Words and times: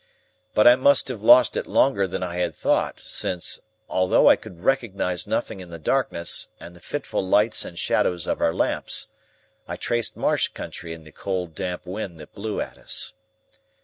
But 0.55 0.65
I 0.65 0.75
must 0.75 1.09
have 1.09 1.21
lost 1.21 1.55
it 1.55 1.67
longer 1.67 2.07
than 2.07 2.23
I 2.23 2.37
had 2.37 2.55
thought, 2.55 2.99
since, 3.01 3.61
although 3.87 4.29
I 4.29 4.35
could 4.35 4.63
recognise 4.63 5.27
nothing 5.27 5.59
in 5.59 5.69
the 5.69 5.77
darkness 5.77 6.47
and 6.59 6.75
the 6.75 6.79
fitful 6.79 7.23
lights 7.23 7.65
and 7.65 7.77
shadows 7.77 8.25
of 8.25 8.41
our 8.41 8.51
lamps, 8.51 9.09
I 9.67 9.75
traced 9.75 10.17
marsh 10.17 10.47
country 10.47 10.91
in 10.95 11.03
the 11.03 11.11
cold 11.11 11.53
damp 11.53 11.85
wind 11.85 12.19
that 12.19 12.33
blew 12.33 12.59
at 12.59 12.79
us. 12.79 13.13